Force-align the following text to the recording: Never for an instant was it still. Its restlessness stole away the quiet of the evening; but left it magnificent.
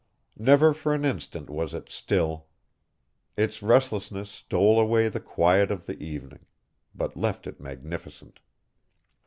Never 0.39 0.73
for 0.73 0.95
an 0.95 1.05
instant 1.05 1.47
was 1.47 1.75
it 1.75 1.87
still. 1.87 2.47
Its 3.37 3.61
restlessness 3.61 4.31
stole 4.31 4.79
away 4.79 5.09
the 5.09 5.19
quiet 5.19 5.69
of 5.69 5.85
the 5.85 6.01
evening; 6.01 6.47
but 6.95 7.15
left 7.15 7.45
it 7.45 7.59
magnificent. 7.59 8.39